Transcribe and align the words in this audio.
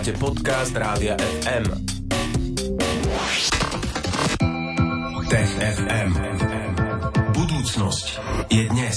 Počúvate 0.00 0.16
podcast 0.16 0.72
Rádia 0.72 1.12
FM. 1.44 1.64
Tech 5.28 5.50
FM. 5.60 6.10
Budúcnosť 7.36 8.06
je 8.48 8.64
dnes. 8.72 8.96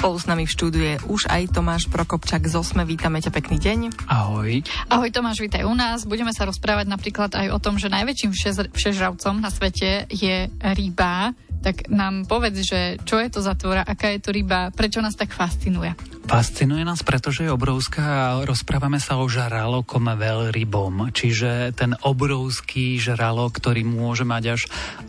Spolu 0.00 0.16
s 0.16 0.24
nami 0.24 0.48
v 0.48 0.54
štúdiu 0.56 0.80
je 0.80 0.96
už 1.12 1.28
aj 1.28 1.52
Tomáš 1.52 1.92
Prokopčak 1.92 2.48
z 2.48 2.56
Osme. 2.56 2.88
Vítame 2.88 3.20
ťa, 3.20 3.36
pekný 3.36 3.60
deň. 3.60 4.08
Ahoj. 4.08 4.64
Ahoj 4.88 5.12
Tomáš, 5.12 5.44
vítaj 5.44 5.68
u 5.68 5.76
nás. 5.76 6.08
Budeme 6.08 6.32
sa 6.32 6.48
rozprávať 6.48 6.88
napríklad 6.88 7.36
aj 7.36 7.52
o 7.52 7.60
tom, 7.60 7.76
že 7.76 7.92
najväčším 7.92 8.32
všežravcom 8.72 9.44
na 9.44 9.52
svete 9.52 10.08
je 10.08 10.48
ryba. 10.56 11.36
Tak 11.60 11.92
nám 11.92 12.24
povedz, 12.24 12.64
že 12.64 12.96
čo 13.04 13.20
je 13.20 13.28
to 13.28 13.44
za 13.44 13.60
tvora, 13.60 13.84
aká 13.84 14.08
je 14.16 14.24
to 14.24 14.32
ryba, 14.32 14.72
prečo 14.72 15.04
nás 15.04 15.20
tak 15.20 15.36
fascinuje. 15.36 15.92
Fascinuje 16.24 16.88
nás, 16.88 17.04
pretože 17.04 17.44
je 17.44 17.52
obrovská 17.52 18.00
a 18.00 18.40
rozprávame 18.48 18.96
sa 18.96 19.20
o 19.20 19.28
žralokom 19.28 20.08
veľrybom, 20.08 21.12
čiže 21.12 21.76
ten 21.76 21.92
obrovský 22.00 22.96
žralok, 22.96 23.60
ktorý 23.60 23.84
môže 23.84 24.24
mať 24.24 24.56
až 24.56 24.62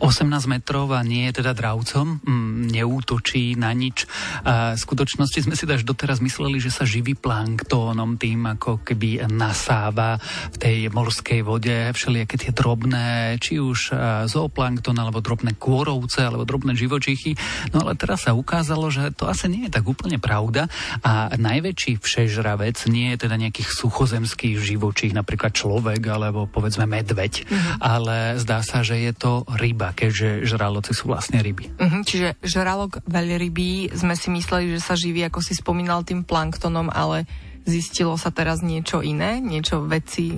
18 0.04 0.28
metrov 0.44 0.92
a 0.92 1.00
nie 1.00 1.24
je 1.32 1.40
teda 1.40 1.56
dravcom, 1.56 2.20
mm, 2.20 2.68
neútočí 2.68 3.56
na 3.56 3.72
nič. 3.72 4.04
A 4.44 4.76
v 4.76 4.80
skutočnosti 4.84 5.48
sme 5.48 5.56
si 5.56 5.64
až 5.64 5.88
doteraz 5.88 6.20
mysleli, 6.20 6.60
že 6.60 6.68
sa 6.68 6.84
živí 6.84 7.16
planktónom 7.16 8.20
tým, 8.20 8.52
ako 8.52 8.84
keby 8.84 9.24
nasáva 9.32 10.20
v 10.52 10.56
tej 10.60 10.76
morskej 10.92 11.40
vode 11.40 11.96
všelijaké 11.96 12.36
tie 12.36 12.52
drobné, 12.52 13.40
či 13.40 13.56
už 13.56 13.96
zooplankton, 14.28 15.00
alebo 15.00 15.24
drobné 15.24 15.56
kôrovce, 15.56 16.28
alebo 16.28 16.44
drobné 16.44 16.76
živočichy. 16.76 17.40
No 17.72 17.88
ale 17.88 17.96
teraz 17.96 18.28
sa 18.28 18.36
ukázalo, 18.36 18.92
že 18.92 19.16
to 19.16 19.24
asi 19.32 19.48
nie 19.48 19.64
je 19.64 19.80
tak 19.80 19.88
úplne 19.88 20.20
pravda 20.20 20.68
a 21.06 21.30
najväčší 21.38 22.02
všežravec 22.02 22.90
nie 22.90 23.14
je 23.14 23.22
teda 23.22 23.38
nejakých 23.38 23.70
suchozemských 23.70 24.58
živočích, 24.58 25.14
napríklad 25.14 25.54
človek 25.54 26.02
alebo 26.02 26.50
povedzme 26.50 26.82
medveď, 26.90 27.46
uh-huh. 27.46 27.78
ale 27.78 28.34
zdá 28.42 28.66
sa, 28.66 28.82
že 28.82 28.98
je 28.98 29.14
to 29.14 29.46
ryba, 29.46 29.94
keďže 29.94 30.42
žraloci 30.50 30.90
sú 30.98 31.06
vlastne 31.14 31.38
ryby. 31.38 31.70
Uh-huh, 31.78 32.02
čiže 32.02 32.34
žralok 32.42 33.06
veľrybí 33.06 33.94
sme 33.94 34.18
si 34.18 34.34
mysleli, 34.34 34.74
že 34.74 34.82
sa 34.82 34.98
živí, 34.98 35.22
ako 35.22 35.38
si 35.38 35.54
spomínal, 35.54 36.02
tým 36.02 36.26
planktonom, 36.26 36.90
ale 36.90 37.22
Zistilo 37.66 38.14
sa 38.14 38.30
teraz 38.30 38.62
niečo 38.62 39.02
iné? 39.02 39.42
Niečo 39.42 39.82
veci 39.90 40.30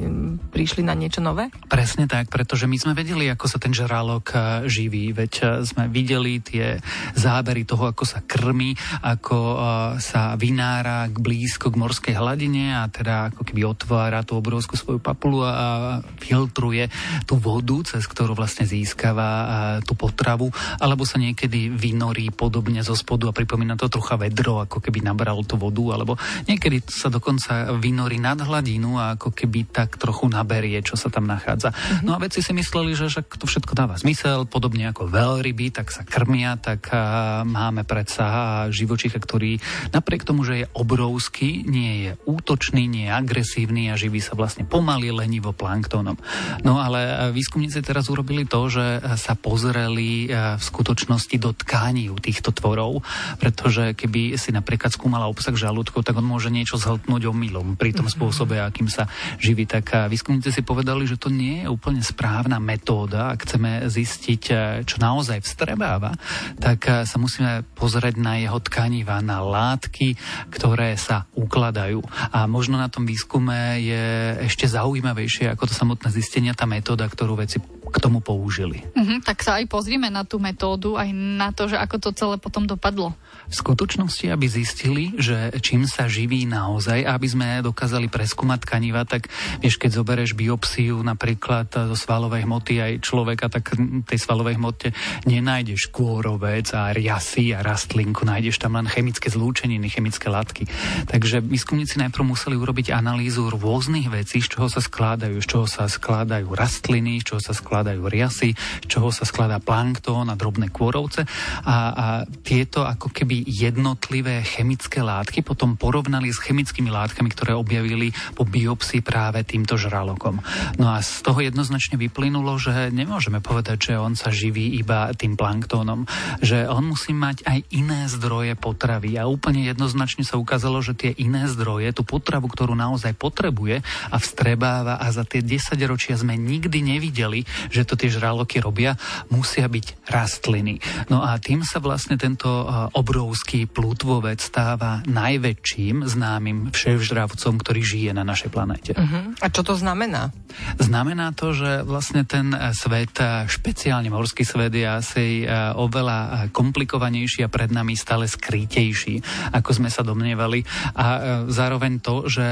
prišli 0.49 0.81
na 0.81 0.97
niečo 0.97 1.21
nové? 1.21 1.53
Presne 1.69 2.09
tak, 2.09 2.33
pretože 2.33 2.65
my 2.65 2.81
sme 2.81 2.97
vedeli, 2.97 3.29
ako 3.29 3.45
sa 3.45 3.61
ten 3.61 3.77
žralok 3.77 4.33
e, 4.33 4.39
živí, 4.65 5.13
veď 5.13 5.33
e, 5.37 5.45
sme 5.69 5.93
videli 5.93 6.41
tie 6.41 6.81
zábery 7.13 7.69
toho, 7.69 7.93
ako 7.93 8.09
sa 8.09 8.25
krmi, 8.25 8.73
ako 9.05 9.37
e, 9.37 9.57
sa 10.01 10.41
vynára 10.41 11.05
k 11.13 11.21
blízko 11.21 11.69
k 11.69 11.77
morskej 11.77 12.15
hladine 12.17 12.73
a 12.73 12.89
teda 12.89 13.29
ako 13.37 13.45
keby 13.45 13.61
otvára 13.61 14.25
tú 14.25 14.41
obrovskú 14.41 14.81
svoju 14.81 14.97
papulu 14.97 15.45
a 15.45 16.01
filtruje 16.17 16.89
tú 17.29 17.37
vodu, 17.37 17.77
cez 17.85 18.09
ktorú 18.09 18.33
vlastne 18.33 18.65
získava 18.65 19.85
tú 19.85 19.93
potravu, 19.93 20.49
alebo 20.81 21.05
sa 21.05 21.21
niekedy 21.21 21.69
vynorí 21.69 22.33
podobne 22.33 22.81
zo 22.81 22.97
spodu 22.97 23.29
a 23.29 23.37
pripomína 23.37 23.77
to 23.77 23.93
trocha 23.93 24.17
vedro, 24.17 24.65
ako 24.65 24.81
keby 24.81 25.05
nabral 25.05 25.45
tú 25.45 25.61
vodu, 25.61 25.93
alebo 25.93 26.17
niekedy 26.49 26.81
sa 26.89 27.13
dokonca 27.19 27.75
vynorí 27.75 28.23
nad 28.23 28.39
hladinu 28.39 28.95
a 28.95 29.19
ako 29.19 29.35
keby 29.35 29.67
tak 29.67 29.99
trochu 29.99 30.31
naberie, 30.31 30.79
čo 30.87 30.95
sa 30.95 31.11
tam 31.11 31.27
nachádza. 31.27 31.75
Mm-hmm. 31.75 32.07
No 32.07 32.15
a 32.15 32.23
vedci 32.23 32.39
si 32.39 32.55
mysleli, 32.55 32.95
že 32.95 33.11
však 33.11 33.35
to 33.35 33.51
všetko 33.51 33.75
dáva 33.75 33.99
zmysel, 33.99 34.47
podobne 34.47 34.87
ako 34.87 35.11
veľryby, 35.11 35.75
tak 35.75 35.91
sa 35.91 36.07
krmia, 36.07 36.55
tak 36.55 36.95
máme 37.43 37.83
predsa 37.83 38.71
živočícha, 38.71 39.19
ktorý 39.19 39.59
napriek 39.91 40.23
tomu, 40.23 40.47
že 40.47 40.63
je 40.63 40.71
obrovský, 40.77 41.67
nie 41.67 42.07
je 42.07 42.11
útočný, 42.29 42.87
nie 42.87 43.11
je 43.11 43.17
agresívny 43.17 43.91
a 43.91 43.99
živí 43.99 44.23
sa 44.23 44.39
vlastne 44.39 44.63
pomaly 44.69 45.11
lenivo 45.11 45.51
planktónom. 45.51 46.15
No 46.63 46.79
ale 46.79 47.33
výskumníci 47.35 47.81
teraz 47.83 48.13
urobili 48.13 48.45
to, 48.45 48.69
že 48.69 49.03
sa 49.17 49.35
pozreli 49.35 50.31
v 50.31 50.63
skutočnosti 50.63 51.37
do 51.41 51.57
tkání 51.57 52.13
u 52.13 52.21
týchto 52.21 52.53
tvorov, 52.53 53.01
pretože 53.41 53.97
keby 53.97 54.37
si 54.37 54.53
napríklad 54.53 54.93
skúmala 54.93 55.27
obsah 55.27 55.57
žalúdkov, 55.57 56.05
tak 56.05 56.21
on 56.21 56.29
môže 56.29 56.53
niečo 56.53 56.77
zhltnúť 56.77 57.08
stretnúť 57.09 57.33
omylom 57.33 57.81
pri 57.81 57.97
tom 57.97 58.05
spôsobe, 58.05 58.61
akým 58.61 58.85
sa 58.85 59.09
živí. 59.41 59.65
Tak 59.65 60.13
výskumníci 60.13 60.53
si 60.53 60.61
povedali, 60.61 61.09
že 61.09 61.17
to 61.17 61.33
nie 61.33 61.65
je 61.65 61.73
úplne 61.73 62.05
správna 62.05 62.61
metóda. 62.61 63.33
Ak 63.33 63.49
chceme 63.49 63.89
zistiť, 63.89 64.43
e, 64.53 64.55
čo 64.85 65.01
naozaj 65.01 65.41
vstrebáva, 65.41 66.13
tak 66.61 66.85
e, 66.85 67.09
sa 67.09 67.17
musíme 67.17 67.65
pozrieť 67.73 68.21
na 68.21 68.37
jeho 68.37 68.61
tkaniva, 68.61 69.25
na 69.25 69.41
látky, 69.41 70.21
ktoré 70.53 71.01
sa 71.01 71.25
ukladajú. 71.33 72.05
A 72.29 72.45
možno 72.45 72.77
na 72.77 72.93
tom 72.93 73.09
výskume 73.09 73.81
je 73.81 74.05
ešte 74.45 74.69
zaujímavejšie 74.69 75.49
ako 75.49 75.65
to 75.65 75.73
samotné 75.73 76.13
zistenie 76.13 76.53
tá 76.53 76.69
metóda, 76.69 77.09
ktorú 77.09 77.41
veci 77.41 77.57
k 77.89 78.01
tomu 78.01 78.21
použili. 78.21 78.85
Uh-huh, 78.93 79.19
tak 79.25 79.41
sa 79.43 79.59
aj 79.61 79.69
pozrieme 79.69 80.09
na 80.13 80.25
tú 80.25 80.41
metódu, 80.41 80.97
aj 80.97 81.09
na 81.13 81.51
to, 81.53 81.69
že 81.69 81.77
ako 81.81 81.97
to 81.99 82.11
celé 82.13 82.37
potom 82.37 82.65
dopadlo. 82.69 83.17
V 83.49 83.55
skutočnosti, 83.57 84.29
aby 84.29 84.45
zistili, 84.45 85.17
že 85.17 85.49
čím 85.65 85.89
sa 85.89 86.05
živí 86.05 86.45
naozaj, 86.45 87.01
aby 87.01 87.27
sme 87.29 87.49
dokázali 87.65 88.13
preskúmať 88.13 88.69
tkaniva, 88.69 89.09
tak 89.09 89.33
vieš, 89.65 89.81
keď 89.81 89.91
zoberieš 89.97 90.37
biopsiu 90.37 91.01
napríklad 91.01 91.73
zo 91.73 91.97
svalovej 91.97 92.45
hmoty 92.45 92.77
aj 92.77 92.93
človeka, 93.01 93.49
tak 93.49 93.73
tej 94.05 94.19
svalovej 94.21 94.61
hmote 94.61 94.93
nenájdeš 95.25 95.89
kôrovec 95.89 96.69
a 96.77 96.93
riasy 96.93 97.57
a 97.57 97.65
rastlinku, 97.65 98.29
nájdeš 98.29 98.61
tam 98.61 98.77
len 98.77 98.85
chemické 98.85 99.33
zlúčeniny, 99.33 99.89
chemické 99.89 100.29
látky. 100.29 100.69
Takže 101.09 101.41
výskumníci 101.41 101.97
najprv 102.05 102.29
museli 102.29 102.57
urobiť 102.59 102.93
analýzu 102.93 103.49
rôznych 103.49 104.13
vecí, 104.13 104.45
z 104.45 104.61
čoho 104.61 104.69
sa 104.69 104.85
skladajú, 104.85 105.41
z 105.41 105.47
čoho 105.49 105.65
sa 105.65 105.89
skladajú 105.89 106.53
rastliny, 106.53 107.25
z 107.25 107.33
čoho 107.33 107.41
sa 107.41 107.57
skladajú 107.57 107.78
skladajú 107.79 108.11
riasy, 108.11 108.59
z 108.59 108.87
čoho 108.91 109.15
sa 109.15 109.23
skladá 109.23 109.63
planktón 109.63 110.27
a 110.27 110.35
drobné 110.35 110.75
kôrovce 110.75 111.23
a, 111.63 111.77
a 111.95 112.07
tieto 112.43 112.83
ako 112.83 113.15
keby 113.15 113.47
jednotlivé 113.47 114.43
chemické 114.43 114.99
látky 114.99 115.47
potom 115.47 115.79
porovnali 115.79 116.35
s 116.35 116.43
chemickými 116.43 116.91
látkami, 116.91 117.31
ktoré 117.31 117.55
objavili 117.55 118.11
po 118.35 118.43
biopsii 118.43 118.99
práve 118.99 119.47
týmto 119.47 119.79
žralokom. 119.79 120.43
No 120.75 120.91
a 120.91 120.99
z 120.99 121.23
toho 121.23 121.39
jednoznačne 121.39 121.95
vyplynulo, 122.03 122.59
že 122.59 122.91
nemôžeme 122.91 123.39
povedať, 123.39 123.95
že 123.95 123.95
on 123.95 124.19
sa 124.19 124.35
živí 124.35 124.75
iba 124.75 125.15
tým 125.15 125.39
planktónom, 125.39 126.03
že 126.43 126.67
on 126.67 126.83
musí 126.83 127.15
mať 127.15 127.47
aj 127.47 127.59
iné 127.71 128.11
zdroje 128.11 128.59
potravy 128.59 129.15
a 129.23 129.31
úplne 129.31 129.71
jednoznačne 129.71 130.27
sa 130.27 130.35
ukázalo, 130.35 130.83
že 130.83 130.99
tie 130.99 131.15
iné 131.15 131.47
zdroje, 131.47 131.95
tú 131.95 132.03
potravu, 132.03 132.51
ktorú 132.51 132.75
naozaj 132.75 133.15
potrebuje 133.15 133.87
a 134.11 134.17
vstrebáva 134.19 134.99
a 134.99 135.07
za 135.15 135.23
tie 135.23 135.47
10 135.47 135.79
ročia 135.87 136.19
sme 136.19 136.35
nikdy 136.35 136.89
nevideli, 136.89 137.45
že 137.71 137.87
to 137.89 137.95
tie 137.95 138.13
žraloky 138.13 138.61
robia, 138.61 138.99
musia 139.33 139.69
byť 139.69 140.09
rastliny. 140.09 140.81
No 141.13 141.25
a 141.25 141.37
tým 141.41 141.63
sa 141.65 141.81
vlastne 141.81 142.21
tento 142.21 142.49
obrovský 142.93 143.69
plútvovec 143.69 144.41
stáva 144.41 145.05
najväčším 145.07 146.05
známym 146.09 146.73
vševžravcom, 146.73 147.55
ktorý 147.61 147.81
žije 147.81 148.11
na 148.17 148.25
našej 148.25 148.51
planéte. 148.51 148.93
Uh-huh. 148.97 149.33
A 149.39 149.47
čo 149.53 149.63
to 149.63 149.77
znamená? 149.77 150.33
Znamená 150.81 151.33
to, 151.37 151.53
že 151.53 151.85
vlastne 151.85 152.25
ten 152.25 152.51
e, 152.53 152.73
svet, 152.75 153.15
e, 153.21 153.47
špeciálne 153.47 154.09
morský 154.09 154.43
svet, 154.43 154.73
je 154.75 154.87
asi 154.87 155.27
e, 155.43 155.47
oveľa 155.77 156.51
komplikovanejší 156.51 157.45
a 157.45 157.53
pred 157.53 157.71
nami 157.71 157.95
stále 157.95 158.27
skrytejší, 158.27 159.21
ako 159.55 159.71
sme 159.71 159.91
sa 159.93 160.03
domnievali. 160.03 160.65
A 160.97 161.07
zároveň 161.49 162.01
to, 162.03 162.27
že 162.27 162.47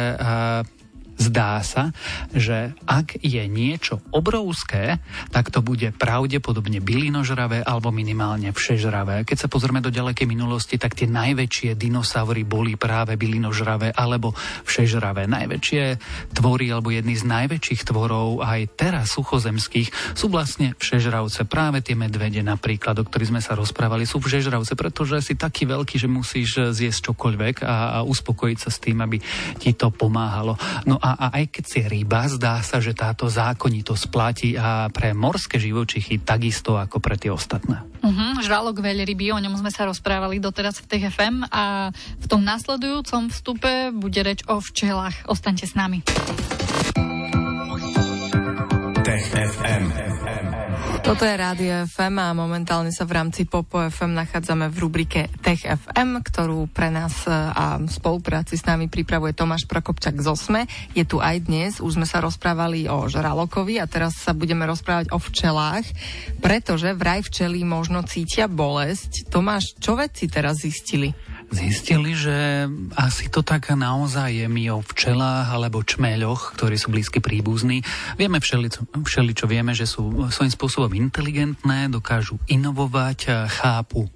Zdá 1.16 1.64
sa, 1.64 1.96
že 2.36 2.76
ak 2.84 3.24
je 3.24 3.40
niečo 3.48 4.04
obrovské, 4.12 5.00
tak 5.32 5.48
to 5.48 5.64
bude 5.64 5.96
pravdepodobne 5.96 6.84
bylinožravé 6.84 7.64
alebo 7.64 7.88
minimálne 7.88 8.52
všežravé. 8.52 9.24
Keď 9.24 9.46
sa 9.46 9.48
pozrieme 9.48 9.80
do 9.80 9.88
ďalekej 9.88 10.28
minulosti, 10.28 10.76
tak 10.76 10.92
tie 10.92 11.08
najväčšie 11.08 11.72
dinosaury 11.72 12.44
boli 12.44 12.76
práve 12.76 13.16
bylinožravé 13.16 13.96
alebo 13.96 14.36
všežravé. 14.68 15.24
Najväčšie 15.24 15.82
tvory 16.36 16.68
alebo 16.68 16.92
jedny 16.92 17.16
z 17.16 17.24
najväčších 17.24 17.88
tvorov 17.88 18.44
aj 18.44 18.76
teraz 18.76 19.16
suchozemských 19.16 20.12
sú 20.12 20.28
vlastne 20.28 20.76
všežravce. 20.76 21.48
Práve 21.48 21.80
tie 21.80 21.96
medvede 21.96 22.44
napríklad, 22.44 23.00
o 23.00 23.06
ktorých 23.08 23.32
sme 23.32 23.40
sa 23.40 23.56
rozprávali, 23.56 24.04
sú 24.04 24.20
všežravce, 24.20 24.76
pretože 24.76 25.32
si 25.32 25.34
taký 25.34 25.64
veľký, 25.64 25.96
že 25.96 26.12
musíš 26.12 26.76
zjesť 26.76 27.12
čokoľvek 27.12 27.64
a, 27.64 27.74
a 27.96 27.98
uspokojiť 28.04 28.58
sa 28.60 28.68
s 28.68 28.82
tým, 28.84 29.00
aby 29.00 29.16
ti 29.56 29.72
to 29.72 29.88
pomáhalo. 29.88 30.60
No 30.84 31.00
a, 31.06 31.14
a 31.14 31.26
aj 31.38 31.44
keď 31.54 31.64
si 31.64 31.78
ryba, 31.86 32.26
zdá 32.26 32.58
sa, 32.66 32.82
že 32.82 32.90
táto 32.90 33.30
zákonitosť 33.30 34.04
platí 34.10 34.58
a 34.58 34.90
pre 34.90 35.14
morské 35.14 35.62
živočichy 35.62 36.18
takisto 36.18 36.74
ako 36.74 36.98
pre 36.98 37.14
tie 37.14 37.30
ostatné. 37.30 37.78
Uh-huh, 38.02 38.42
žralok 38.42 38.82
veľryby, 38.82 39.30
o 39.30 39.38
ňom 39.38 39.54
sme 39.54 39.70
sa 39.70 39.86
rozprávali 39.86 40.42
doteraz 40.42 40.82
v 40.82 40.86
TFM 40.90 41.46
a 41.46 41.94
v 41.94 42.26
tom 42.26 42.42
následujúcom 42.42 43.30
vstupe 43.30 43.94
bude 43.94 44.18
reč 44.26 44.42
o 44.50 44.58
včelách. 44.58 45.30
Ostaňte 45.30 45.70
s 45.70 45.78
nami. 45.78 46.02
Tech 49.06 49.26
FM. 49.30 49.45
Toto 51.06 51.22
je 51.22 51.38
Rádio 51.38 51.86
FM 51.86 52.18
a 52.18 52.34
momentálne 52.34 52.90
sa 52.90 53.06
v 53.06 53.14
rámci 53.14 53.46
Popo 53.46 53.78
FM 53.78 54.18
nachádzame 54.18 54.66
v 54.66 54.76
rubrike 54.82 55.30
Tech 55.38 55.62
FM, 55.62 56.18
ktorú 56.18 56.66
pre 56.66 56.90
nás 56.90 57.22
e, 57.22 57.30
a 57.30 57.78
v 57.78 57.86
spolupráci 57.86 58.58
s 58.58 58.66
nami 58.66 58.90
pripravuje 58.90 59.30
Tomáš 59.30 59.70
Prokopčak 59.70 60.18
z 60.18 60.26
Osme. 60.26 60.66
Je 60.98 61.06
tu 61.06 61.22
aj 61.22 61.46
dnes, 61.46 61.78
už 61.78 62.02
sme 62.02 62.10
sa 62.10 62.18
rozprávali 62.18 62.90
o 62.90 63.06
žralokovi 63.06 63.78
a 63.78 63.86
teraz 63.86 64.18
sa 64.18 64.34
budeme 64.34 64.66
rozprávať 64.66 65.14
o 65.14 65.22
včelách, 65.22 65.86
pretože 66.42 66.90
vraj 66.98 67.22
včely 67.22 67.62
možno 67.62 68.02
cítia 68.02 68.50
bolesť. 68.50 69.30
Tomáš, 69.30 69.78
čo 69.78 69.94
vedci 69.94 70.26
teraz 70.26 70.66
zistili? 70.66 71.14
Zistili, 71.52 72.16
že 72.16 72.66
asi 72.96 73.30
to 73.30 73.44
tak 73.44 73.70
naozaj 73.70 74.32
je 74.34 74.46
my 74.50 74.74
o 74.74 74.82
včelách 74.82 75.52
alebo 75.52 75.84
čmeľoch, 75.84 76.58
ktorí 76.58 76.74
sú 76.80 76.90
blízky 76.90 77.22
príbuzní. 77.22 77.84
Vieme 78.18 78.42
všeli, 78.42 79.32
čo 79.36 79.46
vieme, 79.46 79.76
že 79.76 79.86
sú 79.86 80.30
svojím 80.32 80.52
spôsobom 80.52 80.92
inteligentné, 80.96 81.92
dokážu 81.92 82.40
inovovať, 82.50 83.46
chápu 83.46 84.10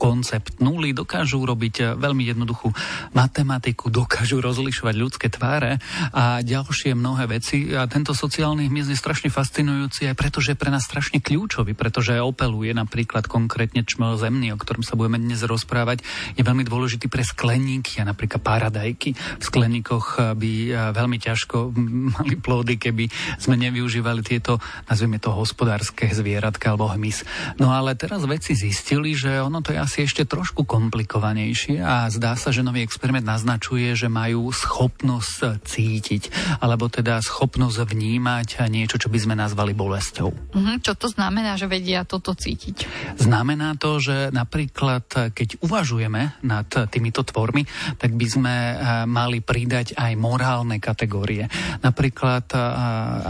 koncept 0.00 0.58
nuly, 0.58 0.96
dokážu 0.96 1.42
robiť 1.42 1.74
eh, 1.80 1.86
veľmi 1.96 2.24
jednoduchú 2.28 2.72
matematiku, 3.12 3.92
dokážu 4.00 4.40
rozlišovať 4.40 4.94
ľudské 4.96 5.26
tváre 5.28 5.78
a 6.12 6.40
ďalšie 6.40 6.96
mnohé 6.96 7.28
veci. 7.28 7.70
A 7.76 7.86
tento 7.86 8.16
sociálny 8.16 8.68
hmyz 8.68 8.92
je 8.92 8.98
strašne 8.98 9.28
fascinujúci 9.28 10.08
aj 10.08 10.16
preto, 10.18 10.38
že 10.42 10.54
je 10.54 10.60
pre 10.60 10.72
nás 10.72 10.84
strašne 10.84 11.20
kľúčový, 11.20 11.76
pretože 11.76 12.18
opeluje 12.18 12.72
napríklad 12.72 13.28
konkrétne 13.28 13.84
čmel 13.84 14.16
zemný, 14.18 14.52
o 14.54 14.60
ktorom 14.60 14.84
sa 14.84 14.96
budeme 14.98 15.20
dnes 15.20 15.44
rozprávať, 15.44 16.04
je 16.36 16.42
veľmi 16.42 16.64
dôležitý 16.66 17.06
pre 17.06 17.22
skleníky 17.22 18.02
a 18.02 18.08
napríklad 18.08 18.42
paradajky. 18.42 19.14
V 19.14 19.44
skleníkoch 19.44 20.06
eh, 20.18 20.22
by 20.38 20.52
eh, 20.68 20.74
veľmi 20.94 21.18
ťažko 21.20 21.72
mali 22.16 22.34
plody, 22.38 22.78
keby 22.80 23.10
sme 23.38 23.58
nevyužívali 23.60 24.24
tieto, 24.24 24.58
nazvime 24.86 25.18
to 25.22 25.34
hospodárske 25.34 26.10
zvieratka 26.10 26.74
alebo 26.74 26.90
hmyz. 26.90 27.24
No 27.58 27.74
ale 27.74 27.94
teraz 27.98 28.24
veci 28.24 28.54
zistili, 28.56 29.14
že 29.14 29.42
ono 29.42 29.60
to 29.60 29.74
je 29.74 29.81
asi 29.82 30.06
ešte 30.06 30.22
trošku 30.22 30.62
komplikovanejšie 30.62 31.82
a 31.82 32.06
zdá 32.06 32.38
sa, 32.38 32.54
že 32.54 32.62
nový 32.62 32.86
experiment 32.86 33.26
naznačuje, 33.26 33.98
že 33.98 34.06
majú 34.06 34.54
schopnosť 34.54 35.66
cítiť, 35.66 36.22
alebo 36.62 36.86
teda 36.86 37.18
schopnosť 37.18 37.82
vnímať 37.82 38.70
niečo, 38.70 39.02
čo 39.02 39.10
by 39.10 39.18
sme 39.18 39.34
nazvali 39.34 39.74
bolesťou. 39.74 40.30
Uh-huh. 40.30 40.76
Čo 40.78 40.94
to 40.94 41.10
znamená, 41.10 41.58
že 41.58 41.66
vedia 41.66 42.06
toto 42.06 42.38
cítiť? 42.38 42.86
Znamená 43.18 43.74
to, 43.74 43.98
že 43.98 44.30
napríklad, 44.30 45.34
keď 45.34 45.58
uvažujeme 45.58 46.38
nad 46.46 46.68
týmito 46.86 47.26
tvormi, 47.26 47.66
tak 47.98 48.14
by 48.14 48.26
sme 48.28 48.54
eh, 48.54 48.76
mali 49.08 49.40
pridať 49.42 49.98
aj 49.98 50.12
morálne 50.14 50.78
kategórie. 50.78 51.48
Napríklad, 51.82 52.46
eh, 52.54 52.60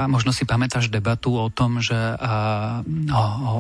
a 0.03 0.05
možno 0.11 0.35
si 0.35 0.45
pamätáš 0.45 0.93
debatu 0.93 1.39
o 1.39 1.49
tom, 1.49 1.79
že 1.79 1.97
eh, 1.97 2.19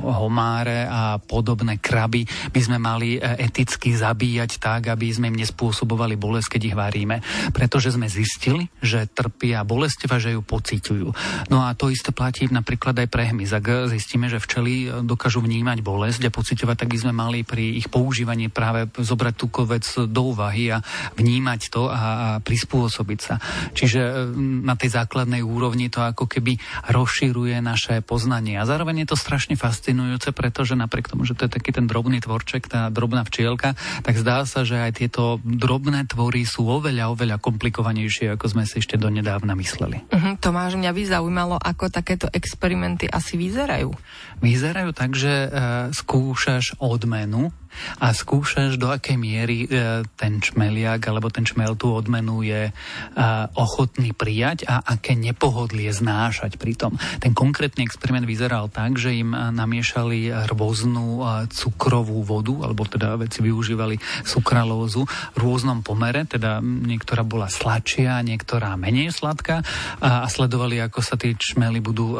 homáre 0.02 0.84
a 0.84 1.22
podobné 1.22 1.78
kraby 1.78 2.26
by 2.50 2.60
sme 2.60 2.76
mali 2.82 3.16
e, 3.16 3.20
eticky 3.46 3.94
zabíjať 3.94 4.58
tak, 4.58 4.90
aby 4.90 5.06
sme 5.14 5.30
im 5.30 5.38
nespôsobovali 5.38 6.18
bolesť, 6.18 6.58
keď 6.58 6.62
ich 6.66 6.76
varíme. 6.76 7.22
Pretože 7.54 7.94
sme 7.94 8.10
zistili, 8.10 8.66
že 8.82 9.06
trpia 9.06 9.62
bolesť 9.62 10.10
a 10.10 10.18
že 10.18 10.34
ju 10.34 10.42
pociťujú. 10.42 11.08
No 11.48 11.62
a 11.62 11.78
to 11.78 11.88
isté 11.88 12.10
platí 12.10 12.50
napríklad 12.50 12.98
aj 12.98 13.08
pre 13.08 13.30
hmyz. 13.30 13.54
Ak 13.54 13.66
zistíme, 13.94 14.26
že 14.26 14.42
včely 14.42 15.06
dokážu 15.06 15.38
vnímať 15.38 15.78
bolesť 15.80 16.26
a 16.26 16.34
pociťovať, 16.34 16.76
tak 16.82 16.90
by 16.90 16.98
sme 16.98 17.12
mali 17.14 17.46
pri 17.46 17.78
ich 17.78 17.86
používaní 17.86 18.50
práve 18.50 18.90
zobrať 18.98 19.34
tú 19.38 19.46
vec 19.62 19.84
do 19.86 20.22
úvahy 20.34 20.72
a 20.72 20.82
vnímať 21.14 21.60
to 21.70 21.86
a, 21.86 21.92
a 21.92 22.28
prispôsobiť 22.40 23.20
sa. 23.20 23.36
Čiže 23.76 24.00
e, 24.00 24.12
na 24.64 24.74
tej 24.74 24.96
základnej 24.96 25.44
úrovni 25.44 25.92
to 25.92 26.00
ako 26.00 26.24
keby 26.24 26.56
rozširuje 26.88 27.60
naše 27.60 28.00
poznanie. 28.00 28.56
A 28.56 28.64
zároveň 28.64 29.04
je 29.04 29.12
to 29.12 29.20
strašne 29.20 29.54
fascinujúce, 29.54 30.32
pretože 30.32 30.72
napriek 30.72 31.12
tomu, 31.12 31.28
že 31.28 31.36
to 31.36 31.46
je 31.46 31.54
taký 31.54 31.70
ten 31.76 31.84
drobný 31.84 32.24
tvorček, 32.24 32.71
tá 32.72 32.88
drobná 32.88 33.20
včielka, 33.28 33.76
tak 34.00 34.16
zdá 34.16 34.48
sa, 34.48 34.64
že 34.64 34.80
aj 34.80 35.04
tieto 35.04 35.36
drobné 35.44 36.08
tvory 36.08 36.48
sú 36.48 36.64
oveľa, 36.64 37.12
oveľa 37.12 37.36
komplikovanejšie, 37.36 38.32
ako 38.32 38.48
sme 38.48 38.64
si 38.64 38.80
ešte 38.80 38.96
donedávna 38.96 39.52
mysleli. 39.52 40.00
Uh-huh, 40.08 40.40
Tomáš, 40.40 40.80
mňa 40.80 40.90
by 40.96 41.02
zaujímalo, 41.04 41.56
ako 41.60 41.92
takéto 41.92 42.32
experimenty 42.32 43.04
asi 43.04 43.36
vyzerajú. 43.36 43.92
Vyzerajú 44.40 44.90
tak, 44.96 45.12
že 45.12 45.52
uh, 45.52 45.92
skúšaš 45.92 46.80
odmenu 46.80 47.52
a 47.98 48.12
skúšaš, 48.12 48.76
do 48.76 48.90
akej 48.92 49.16
miery 49.18 49.64
e, 49.64 50.06
ten 50.16 50.38
čmeliak 50.38 51.02
alebo 51.08 51.32
ten 51.32 51.46
čmel 51.46 51.74
tú 51.74 51.92
odmenu 51.92 52.44
je 52.44 52.68
e, 52.68 52.72
ochotný 53.56 54.12
prijať 54.14 54.68
a 54.68 54.80
aké 54.82 55.16
nepohodlie 55.18 55.90
znášať 55.90 56.56
pri 56.56 56.74
tom. 56.76 56.96
Ten 57.18 57.32
konkrétny 57.32 57.84
experiment 57.84 58.28
vyzeral 58.28 58.68
tak, 58.68 58.96
že 59.00 59.14
im 59.16 59.32
namiešali 59.32 60.48
rôznu 60.50 61.24
cukrovú 61.50 62.22
vodu, 62.22 62.54
alebo 62.64 62.84
teda 62.86 63.16
veci 63.18 63.42
využívali 63.42 63.98
sukralózu 64.22 65.04
v 65.06 65.38
rôznom 65.38 65.80
pomere, 65.80 66.24
teda 66.28 66.62
niektorá 66.62 67.26
bola 67.26 67.48
sladšia, 67.50 68.22
niektorá 68.22 68.76
menej 68.76 69.12
sladká 69.12 69.64
a, 70.00 70.24
sledovali, 70.28 70.80
ako 70.80 71.00
sa 71.02 71.18
tí 71.18 71.34
čmely 71.34 71.82
budú 71.82 72.16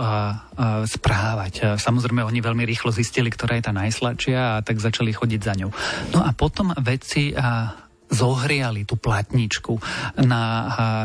správať. 0.86 1.80
Samozrejme, 1.80 2.22
oni 2.24 2.40
veľmi 2.44 2.64
rýchlo 2.68 2.92
zistili, 2.92 3.32
ktorá 3.32 3.58
je 3.58 3.66
tá 3.66 3.72
najsladšia 3.72 4.58
a 4.58 4.62
tak 4.64 4.78
začali 4.78 5.12
chodiť 5.14 5.40
za 5.42 5.52
ňou. 5.58 5.70
No 6.14 6.22
a 6.22 6.30
potom 6.32 6.70
veci 6.78 7.34
a 7.34 7.81
zohriali 8.12 8.84
tú 8.84 9.00
platničku 9.00 9.80
na 10.20 10.42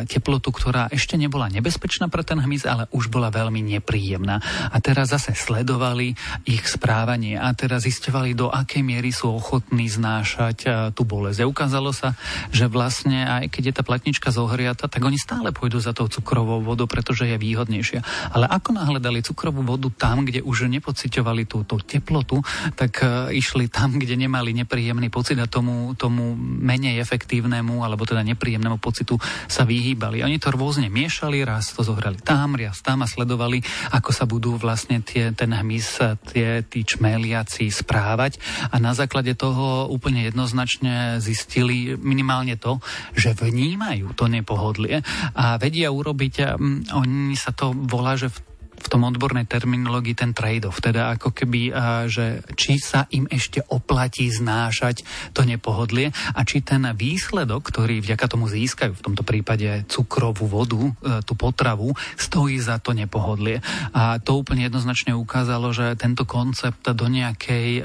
teplotu, 0.06 0.52
ktorá 0.52 0.92
ešte 0.92 1.16
nebola 1.16 1.48
nebezpečná 1.48 2.12
pre 2.12 2.22
ten 2.28 2.38
hmyz, 2.38 2.68
ale 2.68 2.84
už 2.92 3.08
bola 3.08 3.32
veľmi 3.32 3.64
nepríjemná. 3.64 4.44
A 4.70 4.78
teraz 4.84 5.16
zase 5.16 5.32
sledovali 5.34 6.14
ich 6.44 6.68
správanie 6.68 7.40
a 7.40 7.50
teraz 7.56 7.88
zistovali, 7.88 8.36
do 8.36 8.52
akej 8.52 8.84
miery 8.84 9.16
sú 9.16 9.40
ochotní 9.40 9.88
znášať 9.88 10.92
tú 10.92 11.08
bolesť. 11.08 11.48
A 11.48 11.50
ukázalo 11.50 11.96
sa, 11.96 12.14
že 12.52 12.68
vlastne 12.68 13.24
aj 13.24 13.50
keď 13.50 13.64
je 13.72 13.74
tá 13.80 13.84
platnička 13.88 14.30
zohriata, 14.30 14.92
tak 14.92 15.02
oni 15.02 15.16
stále 15.16 15.56
pôjdu 15.56 15.80
za 15.80 15.96
tou 15.96 16.12
cukrovou 16.12 16.60
vodou, 16.60 16.86
pretože 16.86 17.24
je 17.24 17.38
výhodnejšia. 17.40 18.34
Ale 18.36 18.52
ako 18.52 18.76
náhle 18.76 19.00
dali 19.00 19.24
cukrovú 19.24 19.64
vodu 19.64 19.88
tam, 19.96 20.28
kde 20.28 20.44
už 20.44 20.68
nepociťovali 20.68 21.48
tú, 21.48 21.64
tú 21.64 21.80
teplotu, 21.80 22.44
tak 22.76 23.00
uh, 23.02 23.32
išli 23.32 23.72
tam, 23.72 23.96
kde 23.96 24.20
nemali 24.20 24.52
nepríjemný 24.52 25.08
pocit 25.08 25.40
a 25.40 25.48
tomu, 25.48 25.96
tomu 25.96 26.36
menej 26.38 26.97
efektívnemu 27.02 27.86
alebo 27.86 28.04
teda 28.04 28.26
nepríjemnému 28.26 28.82
pocitu 28.82 29.16
sa 29.48 29.64
vyhýbali. 29.64 30.22
Oni 30.26 30.38
to 30.42 30.54
rôzne 30.54 30.90
miešali, 30.90 31.46
raz 31.46 31.72
to 31.72 31.86
zohrali 31.86 32.20
tam, 32.22 32.58
raz 32.58 32.82
tam 32.82 33.06
a 33.06 33.08
sledovali, 33.08 33.62
ako 33.94 34.10
sa 34.12 34.26
budú 34.28 34.58
vlastne 34.58 35.00
tie, 35.06 35.32
ten 35.34 35.54
hmyz, 35.54 36.20
tie, 36.34 36.66
tí 36.66 36.84
čmeliaci 36.84 37.70
správať 37.70 38.42
a 38.74 38.76
na 38.82 38.92
základe 38.98 39.38
toho 39.38 39.88
úplne 39.88 40.28
jednoznačne 40.28 41.22
zistili 41.24 41.96
minimálne 41.98 42.58
to, 42.58 42.82
že 43.14 43.38
vnímajú 43.38 44.14
to 44.18 44.26
nepohodlie 44.28 45.02
a 45.38 45.56
vedia 45.62 45.94
urobiť, 45.94 46.60
oni 46.94 47.36
sa 47.38 47.54
to 47.54 47.74
volá, 47.74 48.18
že 48.18 48.34
v 48.34 48.57
v 48.78 48.88
tom 48.88 49.04
odbornej 49.10 49.50
terminológii 49.50 50.16
ten 50.16 50.32
trade-off, 50.32 50.80
teda 50.80 51.18
ako 51.18 51.34
keby, 51.34 51.74
že 52.08 52.46
či 52.54 52.78
sa 52.78 53.10
im 53.12 53.26
ešte 53.28 53.62
oplatí 53.68 54.30
znášať 54.30 55.04
to 55.34 55.44
nepohodlie 55.44 56.14
a 56.14 56.40
či 56.46 56.62
ten 56.62 56.86
výsledok, 56.94 57.68
ktorý 57.74 58.00
vďaka 58.00 58.26
tomu 58.30 58.48
získajú, 58.48 58.94
v 58.96 59.06
tomto 59.06 59.24
prípade 59.26 59.84
cukrovú 59.90 60.46
vodu, 60.48 60.80
e, 60.80 60.92
tú 61.26 61.34
potravu, 61.34 61.94
stojí 62.16 62.58
za 62.62 62.78
to 62.78 62.94
nepohodlie. 62.94 63.60
A 63.94 64.22
to 64.22 64.40
úplne 64.40 64.66
jednoznačne 64.68 65.18
ukázalo, 65.18 65.74
že 65.74 65.98
tento 65.98 66.24
koncept 66.24 66.86
do 66.86 67.08
nejakej 67.10 67.68
e, 67.80 67.82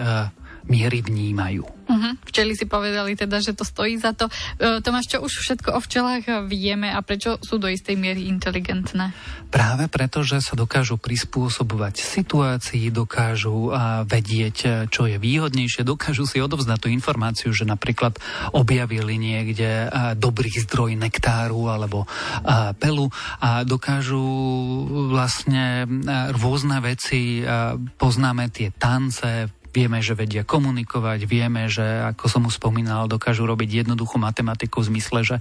miery 0.66 1.02
vnímajú. 1.02 1.64
Uh-huh. 1.92 2.14
Včeli 2.24 2.54
si 2.54 2.64
povedali 2.64 3.18
teda, 3.18 3.42
že 3.42 3.52
to 3.52 3.66
stojí 3.66 3.98
za 3.98 4.14
to. 4.14 4.30
E, 4.56 4.80
Tomáš, 4.80 5.12
čo 5.12 5.18
už 5.20 5.32
všetko 5.44 5.76
o 5.76 5.80
včelách 5.82 6.48
vieme 6.48 6.88
a 6.88 7.02
prečo 7.02 7.36
sú 7.42 7.58
do 7.58 7.68
istej 7.68 7.98
miery 7.98 8.30
inteligentné? 8.30 9.12
Práve 9.52 9.90
preto, 9.92 10.24
že 10.24 10.40
sa 10.40 10.56
dokážu 10.56 10.96
prispôsobovať 10.96 12.00
situácii, 12.00 12.88
dokážu 12.94 13.74
a, 13.74 14.06
vedieť, 14.06 14.88
čo 14.88 15.04
je 15.10 15.18
výhodnejšie, 15.18 15.84
dokážu 15.84 16.24
si 16.24 16.40
odovzdať 16.40 16.78
tú 16.80 16.88
informáciu, 16.88 17.50
že 17.52 17.68
napríklad 17.68 18.16
objavili 18.54 19.18
niekde 19.20 19.90
a, 19.90 20.14
dobrý 20.16 20.54
zdroj 20.64 20.96
nektáru 20.96 21.68
alebo 21.68 22.06
a, 22.46 22.72
pelu 22.72 23.10
a 23.42 23.66
dokážu 23.66 24.22
vlastne 25.12 25.84
a, 25.84 26.32
rôzne 26.32 26.78
veci, 26.80 27.42
a, 27.44 27.76
poznáme 27.76 28.48
tie 28.48 28.72
tance, 28.72 29.50
vieme, 29.72 29.98
že 30.04 30.12
vedia 30.12 30.44
komunikovať, 30.44 31.24
vieme, 31.24 31.66
že 31.66 31.82
ako 32.12 32.24
som 32.28 32.42
už 32.44 32.60
spomínal, 32.60 33.08
dokážu 33.08 33.48
robiť 33.48 33.82
jednoduchú 33.82 34.20
matematiku 34.20 34.84
v 34.84 34.88
zmysle, 34.92 35.20
že 35.24 35.36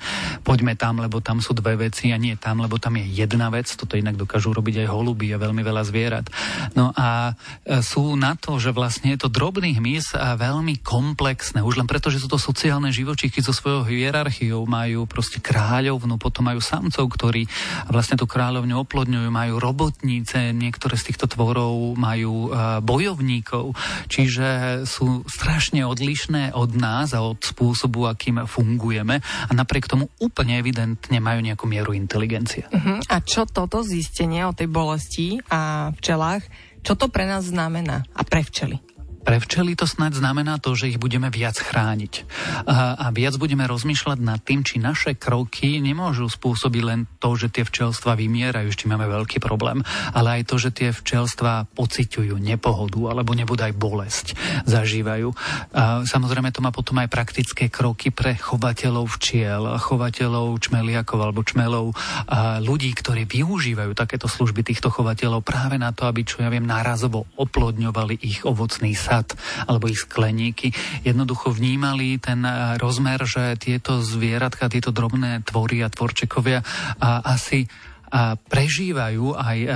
poďme 0.48 0.74
tam, 0.80 1.04
lebo 1.04 1.20
tam 1.20 1.44
sú 1.44 1.52
dve 1.52 1.76
veci 1.76 2.16
a 2.16 2.18
nie 2.18 2.40
tam, 2.40 2.64
lebo 2.64 2.80
tam 2.80 2.96
je 2.98 3.06
jedna 3.06 3.52
vec. 3.52 3.68
Toto 3.68 4.00
inak 4.00 4.16
dokážu 4.16 4.56
robiť 4.56 4.88
aj 4.88 4.88
holuby 4.88 5.36
a 5.36 5.38
veľmi 5.38 5.62
veľa 5.62 5.84
zvierat. 5.84 6.26
No 6.74 6.96
a 6.96 7.36
e, 7.68 7.84
sú 7.84 8.16
na 8.16 8.40
to, 8.40 8.56
že 8.58 8.72
vlastne 8.72 9.12
je 9.14 9.20
to 9.20 9.30
drobný 9.30 9.76
hmyz 9.76 10.16
a 10.16 10.40
veľmi 10.40 10.80
komplexné. 10.80 11.60
Už 11.60 11.78
len 11.78 11.86
preto, 11.86 12.08
že 12.08 12.24
sú 12.24 12.32
to 12.32 12.40
sociálne 12.40 12.90
živočichy 12.90 13.44
so 13.44 13.52
svojou 13.52 13.84
hierarchiou, 13.84 14.64
majú 14.64 15.04
proste 15.06 15.44
kráľovnú, 15.44 16.16
potom 16.16 16.48
majú 16.48 16.64
samcov, 16.64 17.04
ktorí 17.12 17.46
vlastne 17.92 18.16
tú 18.16 18.24
kráľovňu 18.24 18.80
oplodňujú, 18.88 19.28
majú 19.28 19.60
robotníce, 19.60 20.56
niektoré 20.56 20.96
z 20.96 21.12
týchto 21.12 21.28
tvorov 21.28 22.00
majú 22.00 22.48
e, 22.48 22.80
bojovníkov, 22.80 23.76
čiže 24.22 24.50
sú 24.86 25.26
strašne 25.26 25.82
odlišné 25.86 26.54
od 26.54 26.78
nás 26.78 27.18
a 27.18 27.26
od 27.26 27.42
spôsobu, 27.42 28.06
akým 28.06 28.46
fungujeme 28.46 29.22
a 29.22 29.52
napriek 29.52 29.90
tomu 29.90 30.14
úplne 30.22 30.62
evidentne 30.62 31.18
majú 31.18 31.42
nejakú 31.42 31.66
mieru 31.66 31.98
inteligencie. 31.98 32.70
Uh-huh. 32.70 33.02
A 33.10 33.18
čo 33.26 33.50
toto 33.50 33.82
zistenie 33.82 34.46
o 34.46 34.54
tej 34.54 34.70
bolesti 34.70 35.42
a 35.50 35.90
včelách, 35.98 36.46
čo 36.86 36.94
to 36.98 37.10
pre 37.10 37.26
nás 37.26 37.50
znamená 37.50 38.06
a 38.14 38.22
pre 38.22 38.46
včely? 38.46 38.82
Pre 39.22 39.38
včely 39.38 39.78
to 39.78 39.86
snad 39.86 40.18
znamená 40.18 40.58
to, 40.58 40.74
že 40.74 40.90
ich 40.90 40.98
budeme 40.98 41.30
viac 41.30 41.54
chrániť. 41.54 42.26
A, 42.66 42.98
a 42.98 43.06
viac 43.14 43.38
budeme 43.38 43.70
rozmýšľať 43.70 44.18
nad 44.18 44.42
tým, 44.42 44.66
či 44.66 44.82
naše 44.82 45.14
kroky 45.14 45.78
nemôžu 45.78 46.26
spôsobiť 46.26 46.82
len 46.82 47.06
to, 47.22 47.38
že 47.38 47.54
tie 47.54 47.62
včelstva 47.62 48.18
vymierajú, 48.18 48.74
či 48.74 48.90
máme 48.90 49.06
veľký 49.06 49.38
problém, 49.38 49.86
ale 50.18 50.42
aj 50.42 50.50
to, 50.50 50.56
že 50.58 50.74
tie 50.74 50.90
včelstva 50.90 51.70
pociťujú 51.78 52.34
nepohodu 52.42 53.14
alebo 53.14 53.38
nebude 53.38 53.62
aj 53.62 53.78
bolesť 53.78 54.28
zažívajú. 54.66 55.30
A, 55.30 56.02
samozrejme 56.02 56.50
to 56.50 56.66
má 56.66 56.74
potom 56.74 56.98
aj 56.98 57.14
praktické 57.14 57.70
kroky 57.70 58.10
pre 58.10 58.34
chovateľov 58.34 59.06
včiel, 59.22 59.78
chovateľov 59.78 60.58
čmeliakov 60.58 61.20
alebo 61.22 61.46
čmelov, 61.46 61.94
a 62.26 62.58
ľudí, 62.58 62.90
ktorí 62.98 63.30
využívajú 63.30 63.94
takéto 63.94 64.26
služby 64.26 64.66
týchto 64.66 64.90
chovateľov 64.90 65.46
práve 65.46 65.78
na 65.78 65.94
to, 65.94 66.10
aby, 66.10 66.26
čo 66.26 66.42
ja 66.42 66.50
viem, 66.50 66.66
nárazovo 66.66 67.30
oplodňovali 67.38 68.18
ich 68.26 68.42
ovocný 68.50 68.98
sad 68.98 69.11
sad 69.12 69.36
alebo 69.68 69.92
ich 69.92 70.08
skleníky, 70.08 70.72
jednoducho 71.04 71.52
vnímali 71.52 72.16
ten 72.24 72.48
eh, 72.48 72.80
rozmer, 72.80 73.28
že 73.28 73.60
tieto 73.60 74.00
zvieratka, 74.00 74.72
tieto 74.72 74.96
drobné 74.96 75.44
tvory 75.44 75.84
a 75.84 75.92
tvorčekovia 75.92 76.64
a 77.04 77.10
asi 77.28 77.68
a 78.12 78.36
prežívajú 78.36 79.36
aj 79.36 79.60
eh, 79.64 79.72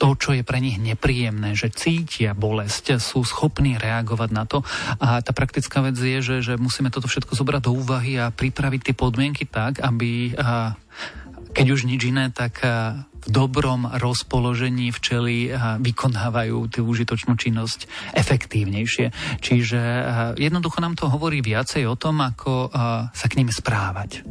to, 0.00 0.16
čo 0.16 0.32
je 0.32 0.40
pre 0.40 0.64
nich 0.64 0.80
nepríjemné, 0.80 1.52
že 1.52 1.68
cítia 1.68 2.32
bolesť, 2.32 2.96
sú 2.96 3.20
schopní 3.20 3.76
reagovať 3.76 4.30
na 4.32 4.48
to. 4.48 4.64
A 4.96 5.20
tá 5.20 5.36
praktická 5.36 5.84
vec 5.84 6.00
je, 6.00 6.24
že, 6.24 6.36
že 6.40 6.54
musíme 6.56 6.88
toto 6.88 7.04
všetko 7.04 7.36
zobrať 7.36 7.68
do 7.68 7.76
úvahy 7.76 8.16
a 8.16 8.32
pripraviť 8.32 8.80
tie 8.80 8.94
podmienky 8.96 9.44
tak, 9.44 9.84
aby 9.84 10.32
a, 10.40 10.72
keď 11.52 11.66
už 11.76 11.84
nič 11.84 12.00
iné, 12.08 12.32
tak 12.32 12.64
v 13.20 13.28
dobrom 13.28 13.84
rozpoložení 14.00 14.88
včely 14.96 15.52
vykonávajú 15.84 16.72
tú 16.72 16.88
užitočnú 16.88 17.36
činnosť 17.36 17.84
efektívnejšie. 18.16 19.12
Čiže 19.44 19.80
jednoducho 20.40 20.80
nám 20.80 20.96
to 20.96 21.12
hovorí 21.12 21.44
viacej 21.44 21.84
o 21.84 21.96
tom, 22.00 22.24
ako 22.24 22.72
sa 23.12 23.26
k 23.28 23.36
ním 23.40 23.52
správať. 23.52 24.24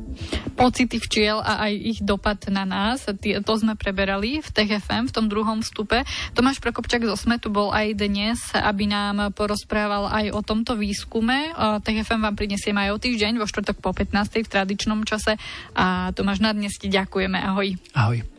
Pocity 0.58 0.98
včiel 0.98 1.38
a 1.40 1.70
aj 1.70 1.74
ich 1.78 2.00
dopad 2.02 2.42
na 2.50 2.66
nás, 2.66 3.06
to 3.20 3.54
sme 3.56 3.78
preberali 3.78 4.42
v 4.42 4.50
TFM 4.50 5.08
v 5.08 5.16
tom 5.16 5.30
druhom 5.30 5.62
vstupe. 5.62 6.02
Tomáš 6.34 6.58
Prokopčak 6.58 7.06
zo 7.06 7.14
Smetu 7.14 7.54
bol 7.54 7.70
aj 7.70 7.94
dnes, 7.94 8.42
aby 8.58 8.90
nám 8.90 9.32
porozprával 9.38 10.10
aj 10.10 10.34
o 10.34 10.42
tomto 10.42 10.74
výskume. 10.74 11.54
TFM 11.86 12.26
vám 12.26 12.36
prinesieme 12.36 12.90
aj 12.90 12.98
o 12.98 13.02
týždeň, 13.02 13.38
vo 13.38 13.46
štvrtok 13.46 13.78
po 13.80 13.94
15. 13.94 14.44
v 14.44 14.50
tradičnom 14.50 15.06
čase. 15.06 15.38
A 15.78 16.10
Tomáš, 16.18 16.42
na 16.42 16.52
dnes 16.52 16.76
ti 16.76 16.90
ďakujeme. 16.90 17.38
Ahoj. 17.38 17.78
Ahoj. 17.94 18.39